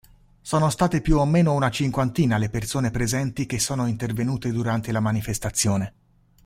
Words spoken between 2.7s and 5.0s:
presenti e che sono intervenute durante la